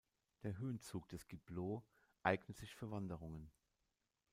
[0.41, 1.83] Der Höhenzug des Gibloux
[2.23, 3.51] eignet sich für Wanderungen.